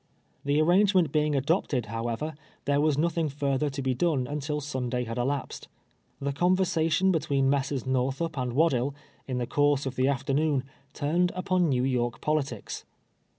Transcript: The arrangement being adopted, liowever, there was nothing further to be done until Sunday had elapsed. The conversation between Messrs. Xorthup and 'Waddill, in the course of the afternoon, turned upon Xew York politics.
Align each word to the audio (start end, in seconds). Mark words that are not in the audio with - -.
The 0.43 0.59
arrangement 0.59 1.11
being 1.11 1.35
adopted, 1.35 1.83
liowever, 1.83 2.35
there 2.65 2.81
was 2.81 2.97
nothing 2.97 3.29
further 3.29 3.69
to 3.69 3.83
be 3.83 3.93
done 3.93 4.25
until 4.25 4.59
Sunday 4.59 5.03
had 5.03 5.19
elapsed. 5.19 5.67
The 6.19 6.33
conversation 6.33 7.11
between 7.11 7.51
Messrs. 7.51 7.83
Xorthup 7.83 8.35
and 8.35 8.53
'Waddill, 8.53 8.95
in 9.27 9.37
the 9.37 9.45
course 9.45 9.85
of 9.85 9.95
the 9.97 10.07
afternoon, 10.07 10.63
turned 10.95 11.31
upon 11.35 11.69
Xew 11.71 11.87
York 11.87 12.19
politics. 12.19 12.83